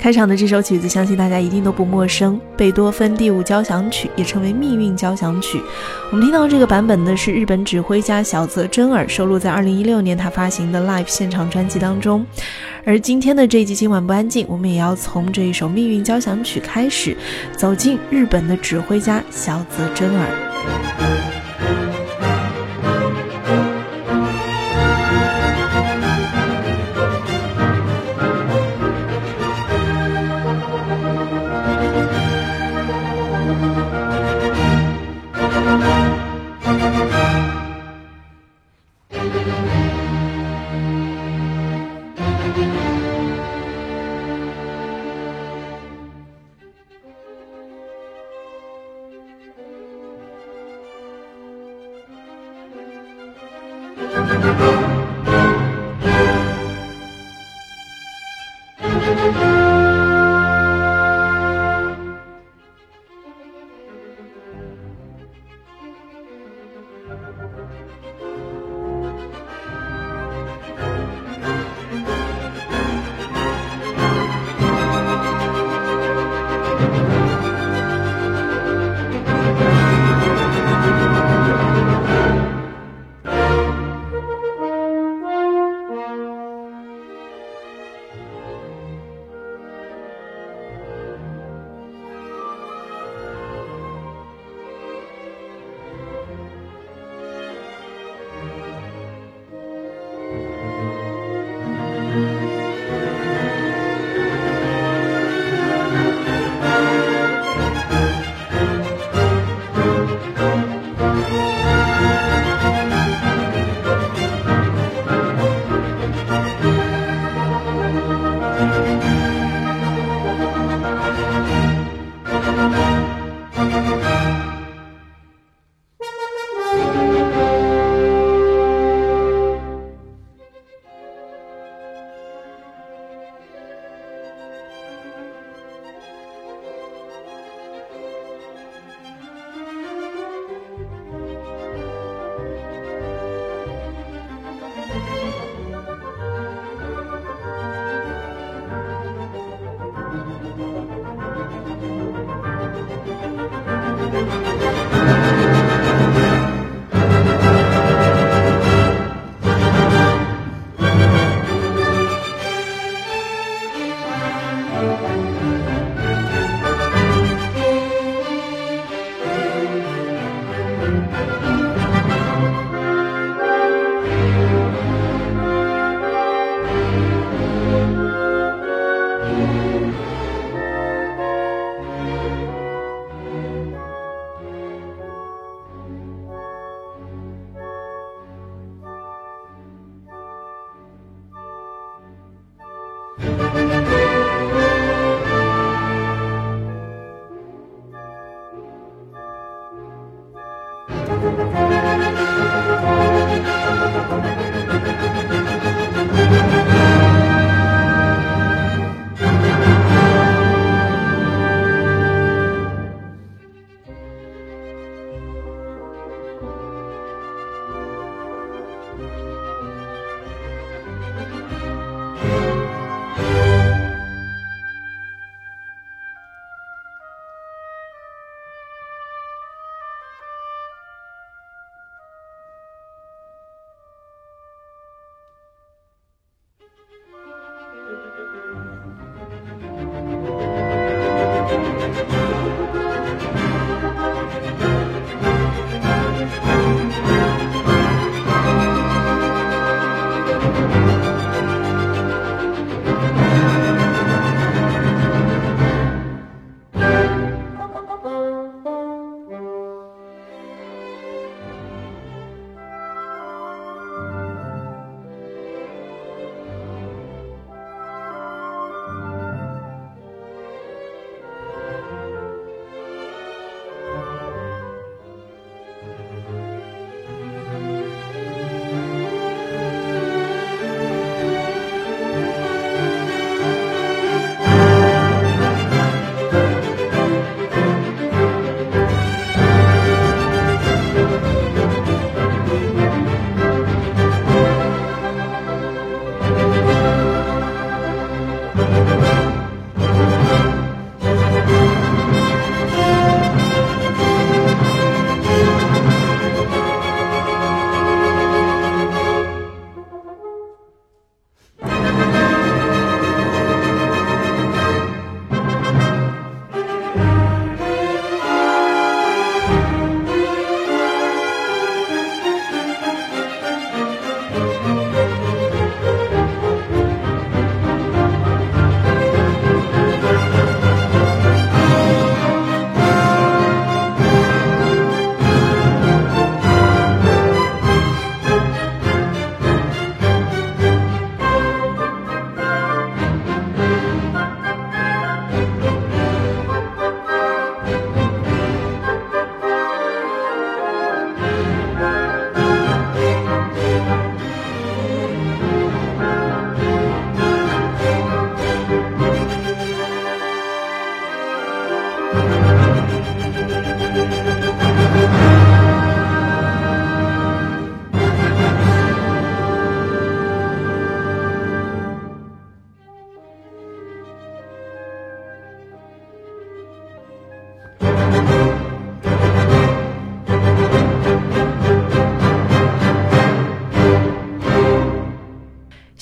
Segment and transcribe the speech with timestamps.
[0.00, 2.40] 开场的这首曲子，相信大家一定都不陌生。
[2.56, 5.60] 贝多芬第五交响曲也称为命运交响曲。
[6.10, 12.24] 我们听到这个版本呢，是日本指挥家小泽征尔收录在二零一六年他发行的 Live 现场专辑当中。
[12.86, 17.14] 而今天的这一集今晚不安静，我们也要从这一首命运交响曲开始，
[17.54, 21.29] 走进日本的指挥家小泽征尔。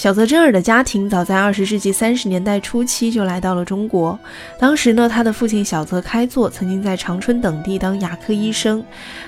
[0.08, 4.18] 小泽征尔的家庭早在二十世纪三十年代初期就来到了中国。
[4.58, 8.82] 当时呢，他的父亲小泽开作曾经在长春等地当牙科医生。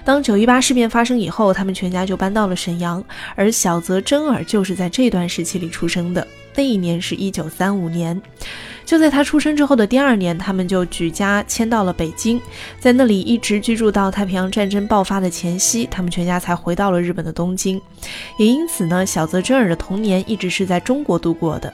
[0.06, 3.04] 当九一八事变发生以后，他们全家就搬到了沈阳，
[3.36, 6.26] 而小泽征尔就是在这段时期里出生的。
[6.54, 8.20] 那一年是一九三五年。
[8.84, 12.40] 就在他出生之后的第二年，他们就举家迁到了北京，
[12.80, 17.80] 在那里一直居住到太平洋战争爆发的前夕，他们全家才回到了日本的东京。
[18.36, 21.72] 也因此呢，小泽征尔的童年一直是在中国度过的。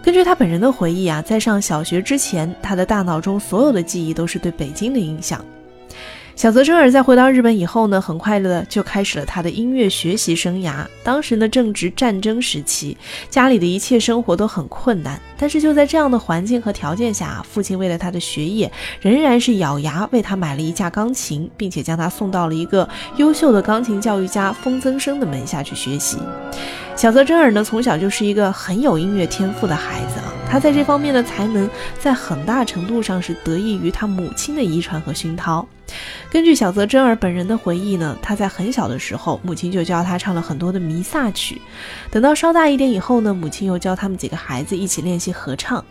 [0.00, 5.44] 根据他本人的回忆啊，在上小学之前，他的大脑中所有的记忆都是对北京的印象。
[6.36, 10.84] 小泽征尔在回到日本以后呢，很快的就开始了他的音乐学习生涯。
[11.04, 12.96] 当时呢正值战争时期，
[13.30, 15.18] 家里的一切生活都很困难。
[15.38, 18.70] 但是就在这样的环境和条件下，父亲为了他的学业，
[19.00, 26.18] 仍然是咬牙为他买了一架钢琴，并且将他送到了一个优秀的钢琴教育家风曾生的门下去学习。
[26.96, 30.32] 小泽征尔呢，从小就是一个很有音乐天赋的孩子啊。
[30.50, 35.66] 他在这方面的才能，在很大程度上是得益于他母亲的遗传和熏陶。
[36.30, 41.60] 根据小泽征尔本人的回忆呢，他在很小的时候，母亲就教他唱了很多的弥撒曲。
[42.10, 45.84] 等到稍大一点以后呢，母亲又教他们几个孩子一起练习合唱。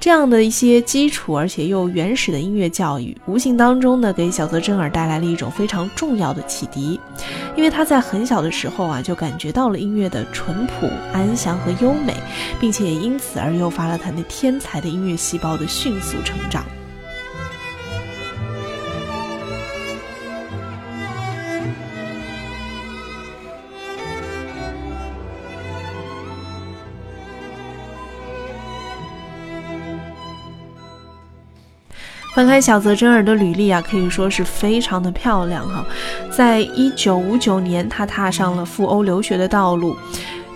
[0.00, 6.98] 这样的一些基础而且又原始的音乐教育，无形当中呢，给小泽征尔带来了一种非常重要的启迪。
[7.54, 12.14] 因为他在很小的时候啊，就感觉到了音乐的淳朴、安详和优美，
[12.58, 16.64] 并且也因此而诱发了他那天才的音乐细胞的迅速成长。
[32.34, 35.84] 翻开小泽征尔的履历啊，可以说是非常的漂亮哈。
[36.30, 39.94] 在一九五九年，他踏上了赴欧留学的道路。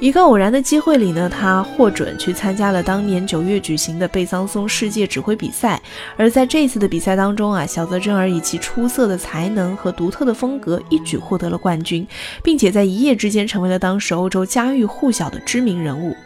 [0.01, 5.81] 一个偶然的机会里呢，他获准去参加了当年九月举行的贝桑松世界指挥比赛。
[6.17, 12.07] 而在这次的比赛当中啊，小泽征尔以其出色的才能和独特的风格，一举获得了冠军，
[12.43, 16.17] 并且在一夜之间成为了当时欧洲家喻户晓的知名人物。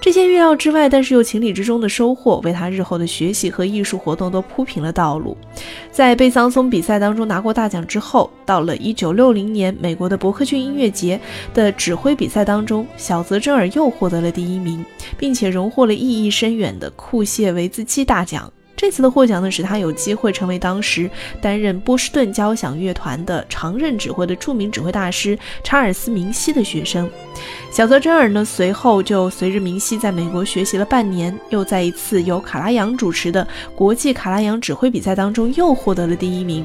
[0.00, 5.36] 这些预料之外，但是又情理之中的收获，为他日后的学习和艺术活动都铺平了道路。
[5.92, 11.20] 在贝桑松比赛当中拿过大奖之后，到了1960年美国的伯克郡音乐节
[11.52, 14.82] 的指挥比赛当中，小泽征尔又获得了第一名，
[15.18, 18.50] 并且荣获了意义深远的库谢维兹基大奖。
[18.80, 27.06] 这次的获奖呢，使他有机会成为当时担任波士顿交响乐团的常任指挥的著名指挥大师查尔斯明希的学生。
[27.70, 33.46] 小泽征尔呢，随后就随着明西在美国学习了半年，又在一次由卡拉扬主持的
[33.76, 36.64] 国际卡拉扬指挥比赛当中又获得了第一名。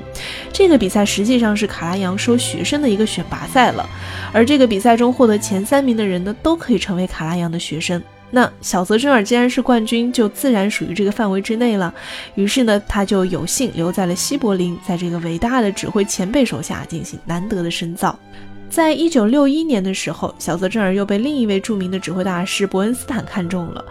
[0.53, 3.85] 这个比赛实际上是卡拉扬收学生的一个选拔赛了，
[4.31, 8.01] 而这个比赛中获得前三名的人呢，都可以成为卡拉扬的学生。
[8.35, 11.93] 那小泽征尔既然是冠军，就自然属于这个范围之内了。
[12.35, 18.19] 于是呢，他就有幸留在了西柏林，在这个伟大的指挥前辈手下进行难得的深造。
[18.75, 23.85] 在一九六一年的时候，小泽征尔又被另一位著名的指挥大师伯恩斯坦看中了。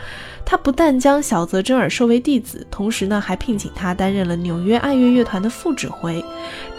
[0.45, 6.23] 他不但将小泽征尔收为弟子，同时呢，还聘请他担任了纽约爱乐乐团的副指挥。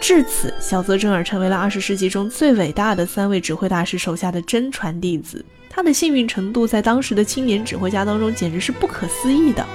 [0.00, 5.44] 至此，小泽征尔成为了二十世纪中最伟大的三位指挥大师手下的真传弟子。
[5.68, 9.66] 他的幸运程度在当时的青年指挥家当中简直是不可思议的。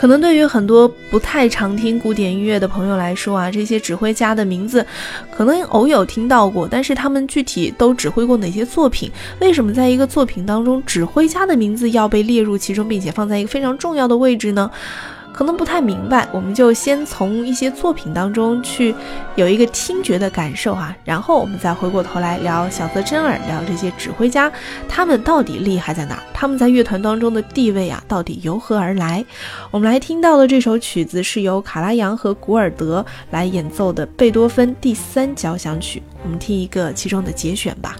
[0.00, 4.84] 可能对于很多不太常听古典音乐的朋友来说啊，这些指挥家的名字
[5.30, 9.10] 可能偶有听到过，但是他们具体都指挥过哪些作品？
[9.40, 14.70] 为什么在一个作品当中，指挥家的名字要被列入其中，并且放在一个非常重要的位置呢？
[15.32, 18.94] 可能不太明白，我们就先从一些作品当中去
[19.36, 24.52] 有一个听觉的感受哈，然后我们再回过头来聊小泽征尔，聊这些指挥家，
[24.88, 26.22] 他们到底厉害在哪儿？
[26.34, 29.24] 他们在乐团当中的地位啊，到底由何而来？
[29.70, 37.96] 我们来听到的这首曲子是由卡拉扬和古尔德来演奏的贝多芬第三交响曲，我们听一个其中的节选吧。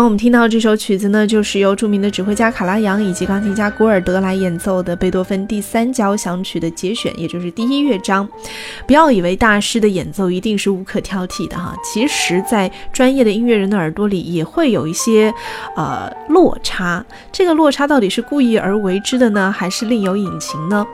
[0.00, 8.26] 刚我们听到这首曲子呢，就是由著名的指挥家卡拉扬以及钢琴家古尔德来演奏的贝多芬第三交响曲的节选，也就是第一乐章。
[8.86, 15.30] 不要以为大师的演奏一定是无可挑剔的哈，其实，在专业的音乐人的耳朵里也会有一些
[15.76, 17.04] 呃落差。
[17.30, 20.86] 这个落差到底是故意而为之的呢，还是另有隐情呢？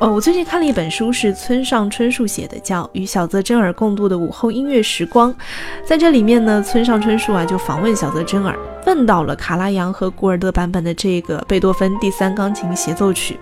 [0.00, 5.32] 哦，我最近看了一本书，是村上春树写的，叫《与小泽征尔共度的午后音乐时光》。
[5.84, 8.56] 在这里面呢，村上春树啊就访问小泽征尔，
[8.86, 13.36] 问到了卡拉扬和古尔德版本的这个贝多芬第三钢琴协奏曲。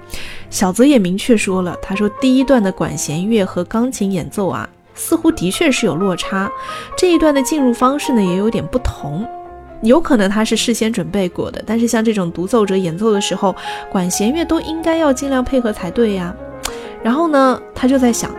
[0.49, 6.51] 小泽也明确说了，他说第一段的管弦乐和钢琴演奏啊，似乎的确是有落差，
[6.97, 9.29] 这一段的进入方式呢也有点不同。
[9.83, 13.55] 有可能他是事先准备过的，但是像这种独奏者演奏的时候，
[13.93, 16.35] 管弦乐都应该要尽量配合才对呀。
[17.07, 18.35] 然后呢，他就在想，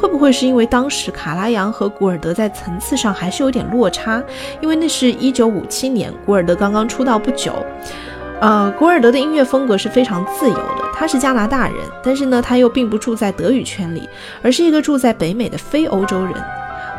[0.00, 4.22] 会不会是因为当时卡拉扬和古尔德在层次上还是有点落差？
[4.62, 7.52] 因为那是一九五七年，古尔德刚刚出道不久。
[8.40, 14.08] 呃，古尔德的音乐风格是非常自由的，他是加拿大人，但是呢，他又并不住在德语圈里，
[14.40, 16.32] 而是一个住在北美的非欧洲人。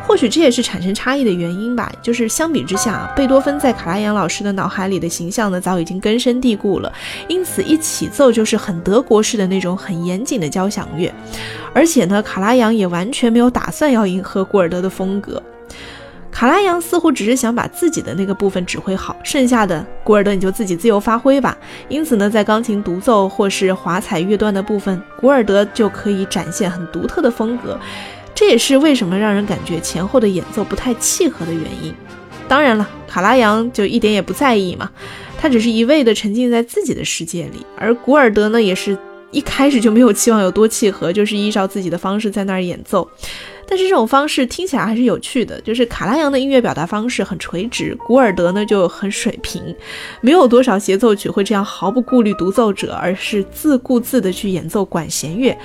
[0.08, 1.92] 或许这也是产生差异的原因吧。
[2.02, 6.92] 就是相比之下，贝多芬在卡拉扬老师的脑海里的形象呢，早已经根深蒂固了。
[7.28, 11.14] 因此，一起奏就是很德国式的那种很严谨的交响乐。
[11.74, 15.44] 而且呢，卡拉扬也完全没有打算要迎合古尔德的风格。
[16.32, 21.58] 卡拉扬似乎只是想把自己的那个部分指挥好，剩下的古尔德你就自己自由发挥吧。
[21.90, 27.80] 因此呢，在钢琴独奏或是华彩乐段的部分，古尔德就可以展现很独特的风格。
[28.38, 31.92] 这也是为什么让人感觉前后的演奏不太契合的原因。
[32.48, 34.88] 当然了，卡拉扬就一点也不在意嘛，
[35.40, 38.96] 他只是一味的沉浸在自己的世界里，而古尔德呢，也是
[39.32, 43.10] 一开始就没有期望有多契合，就是依照自己的方式在那儿演奏。
[43.70, 49.62] 但是这种方式听起来还是有趣的，就是卡拉扬的音乐表达方式很垂直，古尔德呢就很水平，
[50.22, 55.56] 没有多少协奏曲会这样毫不顾虑独奏者，而是自顾自的去演奏管弦乐，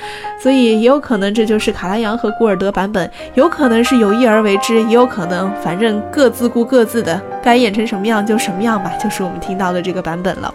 [0.43, 10.53] 所以也有可能这就是卡拉扬和古尔德版本，有可能是有意而为之，也有可能反正各自顾各自的，该演成什么样就什么样吧，就是我们听到的这个版本了。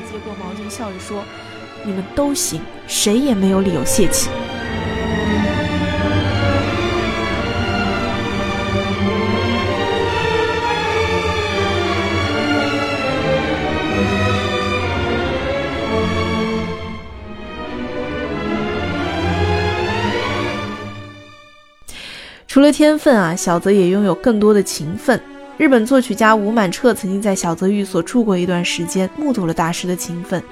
[0.00, 1.24] 接过毛巾，笑着说
[1.84, 4.28] ：“你们都行，谁也没有理由泄气。”
[22.46, 25.18] 除了天分啊，小泽也拥有更多的勤奋。
[25.62, 30.42] 日本作曲家吴满彻曾经在小泽寓所住过一段时间，目睹了大师的勤奋。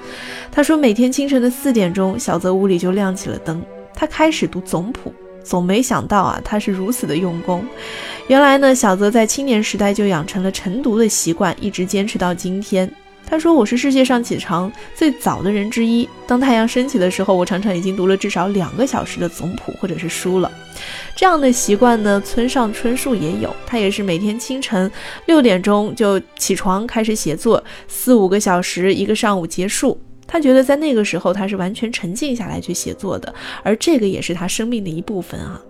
[0.49, 3.61] 他说，每天清晨的四点钟，小泽屋里就亮起了灯，
[3.93, 5.13] 他开始读总谱。
[5.43, 7.61] 总没想到啊，他是如此的用功。
[8.29, 12.89] 原来呢，小泽在青年时代就养成了晨读的习惯，一直坚持到今天。
[13.25, 16.07] 他说：“我是世界上起床最早的人之一。
[16.27, 20.51] 当太阳升起的时候，我常常已经读了至少两个小时的总谱或者是书了。
[21.15, 24.91] 这样的习惯呢，村上春树也有，他也是每天清晨
[25.27, 35.61] 六点钟就起床开始写作，四五个小时一个上午结束。”他觉得在那个时候，他是完全沉静下来去写作的，而这个也是他生命的一部分啊。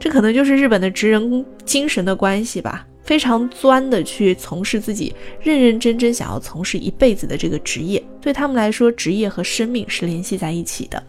[0.00, 8.02] 这可能就是日本的职人精神的关系吧，非常钻的去从事自己认认真真想要从事一辈子的这个职业。
[8.20, 11.02] 对他们来说，职业和生命是联系在一起的。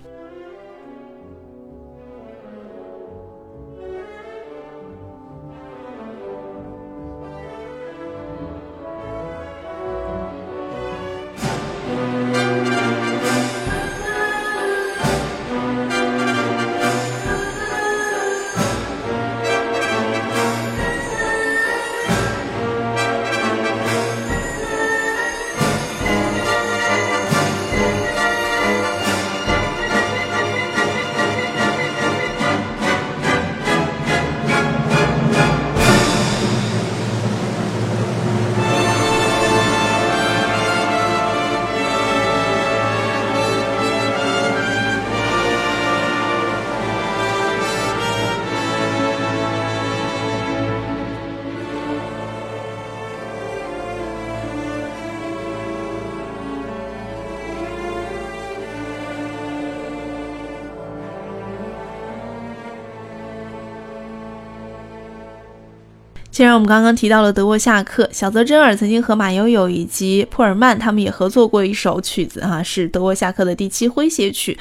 [66.39, 74.57] 既然我们刚刚提到了德沃夏克，小泽征尔曾经和马友友以及普尔曼他们也合作过一首曲子，哈，是德沃夏克的第七诙谐曲。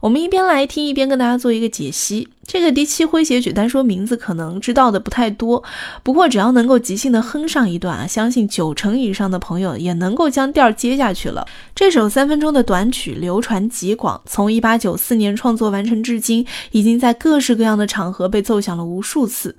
[0.00, 2.26] 我们一边来听，一边跟大家做一个解析。
[2.52, 5.62] 这个第七诙谐曲，单说名字可能知道的不太多，
[6.02, 11.46] 不过只要能够即兴的哼上一段啊，相信九成以上的朋友也能够将调接下去了。
[11.76, 19.54] 这首三分钟的短曲流传极广，从一八九四年创作完成至今，已经在各式各样的场合被奏响了无数次。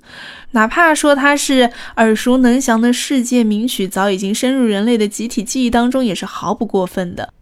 [0.50, 7.32] 哪怕说它是耳熟能详的世界名曲，早已经深入人类的集体记忆当中，也是毫不过分的。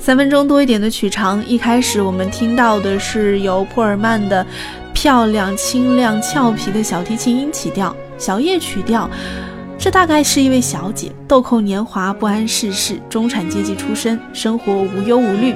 [0.00, 4.44] 三分钟多一点的曲长，一开始我们听到的是由珀尔曼的
[4.94, 9.08] 漂亮、清亮、俏皮的小提琴音起调，小夜曲调。
[9.78, 15.54] 这大概是一位小姐，豆蔻年华，不谙世事，中产阶级出身，生活无忧无虑。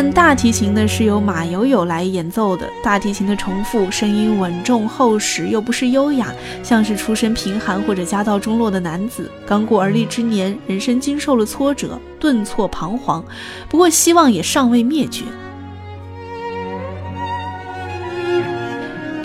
[0.00, 6.32] 但大提琴呢是由马友友来演奏的，大提琴的重复，声音稳重厚实，又不失优雅，
[6.62, 13.24] 像是出身贫寒或者家道中落的男子，刚过而立之年，人生经受了挫折，顿挫彷徨，
[13.68, 15.24] 不过希望也尚未灭绝。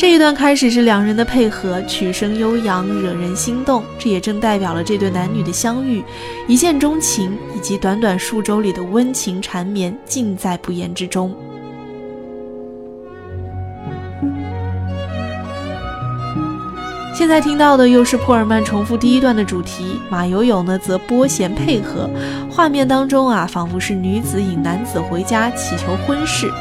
[0.04, 3.82] 这一段开始是两人的配合，曲声悠扬，惹人心动。
[3.98, 6.04] 这也正代表了这对男女的相遇、
[6.46, 11.34] 一见钟情，以及短短数周里的温情缠绵，尽在不言之中。
[17.16, 22.10] 现在听到的又是普尔曼重复第一段的主题，马友友呢则拨弦配合。
[22.52, 26.52] 画面当中啊，仿佛是女子引男子回家，祈求婚事。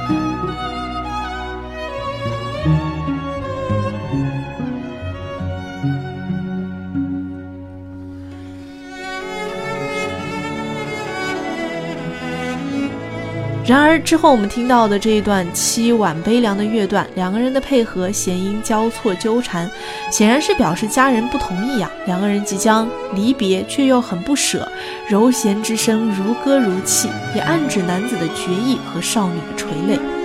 [13.72, 19.66] 然而之后我们听到的这一段凄婉悲凉的乐段，两个人的配合弦音交错纠缠，
[20.10, 21.90] 显然是表示家人不同意呀。
[22.04, 24.70] 两个人即将离别，却又很不舍，
[25.08, 30.21] 柔弦之声如歌如泣，也暗指男子的决意和少女的垂泪。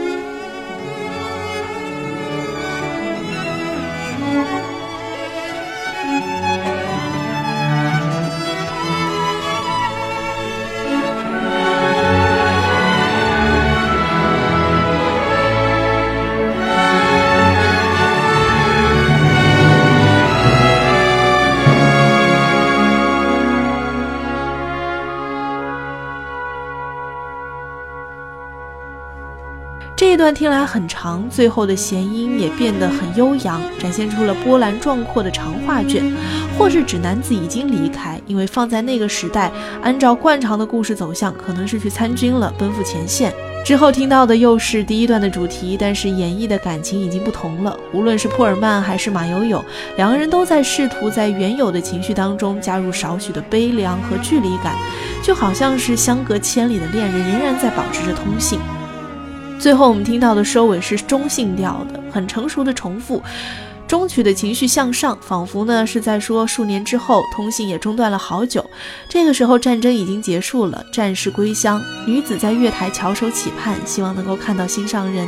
[29.97, 36.13] 这一段听来很长，最后的弦音也变得很悠扬，展现出了波澜壮阔的长画卷。
[36.55, 43.33] 或是指男子已经离开，因为放在那个时代，按照惯常的故事走向，可能是去参军了，奔赴前线。
[43.65, 47.75] 之后听到的又是第一段的主题，但是演绎的感情已经不同了。
[47.91, 54.75] 无论是普尔曼还是马友友，两个人都在试图在原有的情绪当中加入少许的悲凉和距离感，
[55.23, 58.59] 就好像是相隔千里的恋人仍然在保持着通信。
[59.59, 63.21] 最后我们听到的收尾是中性调的，很成熟的重复。
[63.87, 68.63] 中曲的情绪向上，仿佛呢是在说数年之后，通信也中断了好久。
[69.09, 75.27] 这个时候战争已经结束了，战士归乡，女子在月台翘首企盼，希望能够看到心上人。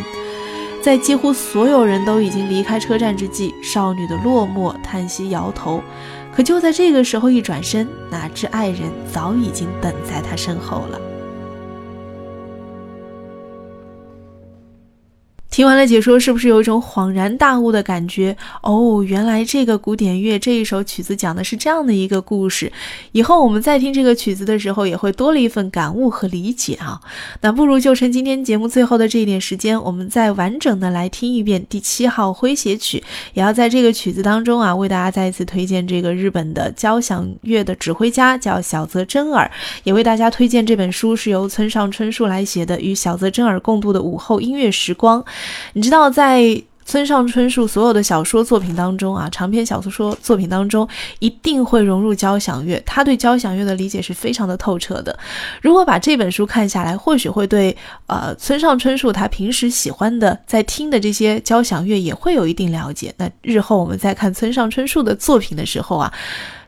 [0.82, 5.82] 在几乎所有人都已经离开车站之际，少女的落寞叹息摇头。
[6.36, 11.00] 可就在这个时候一转身，哪知爱人早已经等在她身后了。
[15.60, 18.38] 听完了解说，是不是有一种恍然大悟的感觉？
[18.62, 22.72] 哦，原来这个古典乐这一首曲子讲的是这样的一个故事。
[23.12, 27.02] 以后我们再听这个曲子的时候，也会多了一份感悟和理解啊。
[27.42, 33.04] 那不如就趁今天节目最后的这一点时间，我们再完整的来听一遍第七号诙谐曲。
[33.34, 39.52] 也要在这个曲子当中啊，为大家再一次推荐这个日本的交响乐的指挥家叫小泽征尔，
[39.84, 45.22] 也为大家推荐这本书是由村上春树来写的《与小泽征尔共度的午后音乐时光》。
[45.74, 52.82] 你知道，在村上春树所有的小说作品当中啊，长篇小说作品当中一定会融入交响乐。
[52.84, 55.16] 他对交响乐的理解是非常的透彻的。
[55.62, 63.14] 如果把这本书看下来，或许会对呃村上春树他平时喜欢的在听的这些交响乐也会有一定了解。
[63.18, 66.12] 那日后我们在看村上春树的作品的时候啊，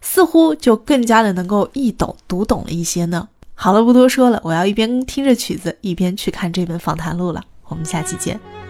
[0.02, 3.28] 似乎就更加的能够易懂读懂了一些呢。
[3.56, 7.42] 好了，不多说了，我要一边听着曲子，一边去看这本访谈录了。
[7.68, 8.61] 我们下期见。